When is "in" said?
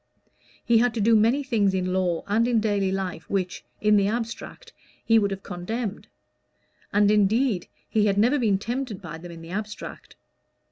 1.75-1.93, 2.47-2.59, 3.81-3.97, 9.31-9.43